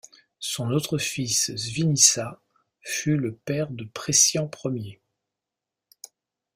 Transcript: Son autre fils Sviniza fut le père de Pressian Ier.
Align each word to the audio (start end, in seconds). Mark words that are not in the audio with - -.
Son 0.39 0.71
autre 0.71 0.97
fils 0.97 1.55
Sviniza 1.55 2.41
fut 2.81 3.17
le 3.17 3.35
père 3.35 3.69
de 3.69 3.83
Pressian 3.83 4.49
Ier. 4.65 4.99